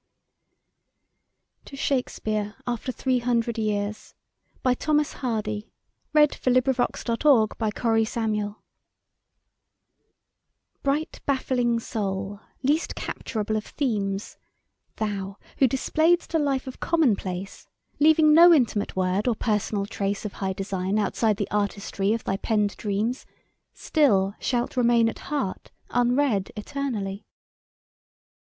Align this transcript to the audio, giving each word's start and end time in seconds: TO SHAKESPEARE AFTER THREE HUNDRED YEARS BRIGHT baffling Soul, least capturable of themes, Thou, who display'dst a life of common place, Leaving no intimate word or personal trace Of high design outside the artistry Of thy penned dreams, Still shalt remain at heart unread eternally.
TO 1.65 1.75
SHAKESPEARE 1.77 2.55
AFTER 2.65 2.91
THREE 2.91 3.19
HUNDRED 3.19 3.59
YEARS 3.59 4.15
BRIGHT 4.63 4.79
baffling 11.27 11.79
Soul, 11.79 12.39
least 12.63 12.95
capturable 12.95 13.55
of 13.55 13.65
themes, 13.67 14.37
Thou, 14.95 15.37
who 15.59 15.67
display'dst 15.67 16.33
a 16.33 16.39
life 16.39 16.65
of 16.65 16.79
common 16.79 17.15
place, 17.15 17.67
Leaving 17.99 18.33
no 18.33 18.51
intimate 18.51 18.95
word 18.95 19.27
or 19.27 19.35
personal 19.35 19.85
trace 19.85 20.25
Of 20.25 20.33
high 20.33 20.53
design 20.53 20.97
outside 20.97 21.37
the 21.37 21.51
artistry 21.51 22.13
Of 22.13 22.23
thy 22.23 22.37
penned 22.37 22.75
dreams, 22.77 23.27
Still 23.75 24.33
shalt 24.39 24.75
remain 24.75 25.07
at 25.09 25.19
heart 25.29 25.69
unread 25.91 26.51
eternally. 26.55 27.23